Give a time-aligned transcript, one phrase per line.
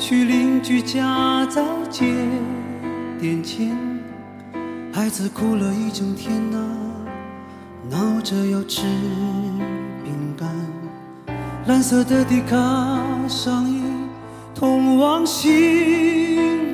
[0.00, 2.06] 去邻居家再借
[3.20, 3.76] 点钱。
[4.90, 6.58] 孩子哭了一整天呐、
[7.90, 8.86] 闹着要吃
[10.02, 10.48] 饼干。
[11.66, 12.56] 蓝色的迪卡
[13.28, 13.82] 上衣
[14.54, 15.50] 通往心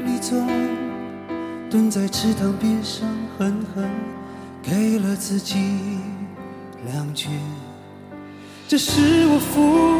[0.06, 0.46] 里钻，
[1.68, 3.90] 蹲在池塘边上狠狠
[4.62, 5.58] 给了自己
[6.86, 7.32] 两拳。
[8.68, 9.95] 这是我父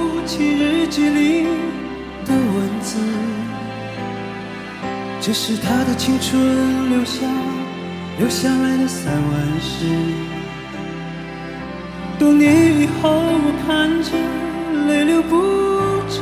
[5.27, 7.27] 这是他的青春留下
[8.17, 9.85] 留下来的散文诗。
[12.17, 14.13] 多年以后，我看着
[14.87, 15.35] 泪流不
[16.09, 16.21] 止。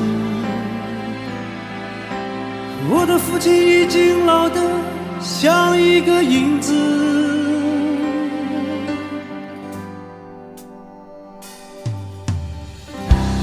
[2.88, 4.58] 我的父亲已经老得
[5.20, 6.72] 像一个影子。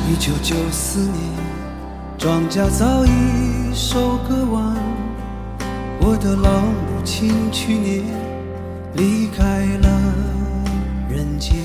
[0.10, 1.14] 一九九四年，
[2.18, 5.01] 庄稼早已收割完。
[6.04, 8.04] 我的老母亲去年
[8.96, 9.44] 离开
[9.78, 9.88] 了
[11.08, 11.56] 人间，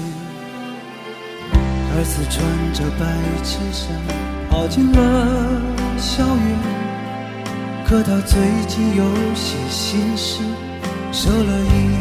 [1.91, 3.07] 儿子穿着白
[3.43, 3.91] 衬衫
[4.51, 4.99] 跑进了
[5.97, 6.87] 校园。
[7.87, 10.43] 可他最近有些心事，
[11.13, 11.97] 瘦了一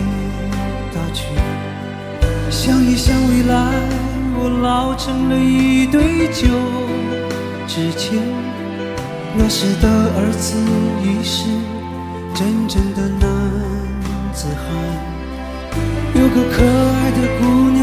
[0.93, 1.31] 大圈。
[2.51, 3.55] 想一想未来，
[4.37, 6.49] 我老成了一堆旧
[7.65, 8.19] 纸钱。
[9.37, 9.87] 那时的
[10.17, 10.57] 儿子
[11.01, 11.45] 已是
[12.35, 13.29] 真正的男
[14.33, 14.67] 子汉，
[16.13, 17.81] 有个可爱的姑娘，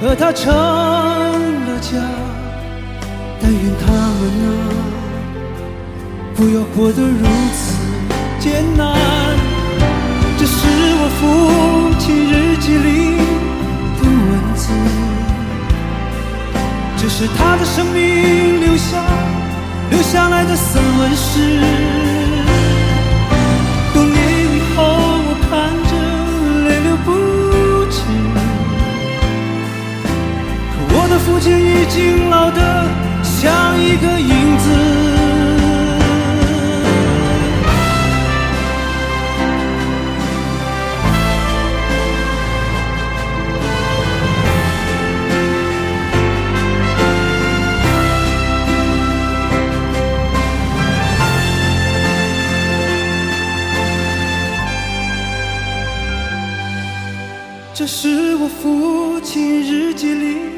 [0.00, 1.98] 和他成了家。
[3.42, 4.50] 但愿他们啊，
[6.34, 7.76] 不要活得如此
[8.40, 8.96] 艰难。
[10.38, 10.56] 这是
[11.00, 12.88] 我父亲日记里
[13.98, 14.72] 的文字，
[16.96, 19.04] 这是他的生命留下
[19.90, 22.07] 留下来的散文诗。
[31.38, 32.60] 可我的父亲已经老得
[33.22, 35.08] 像一个影子。
[57.72, 60.57] 这是我父亲日记里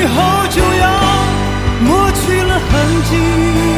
[0.00, 1.00] 以后就要
[1.80, 3.77] 抹去了痕迹。